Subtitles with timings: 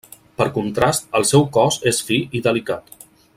[0.41, 2.99] Per contrast, el seu cos és fi i delicat.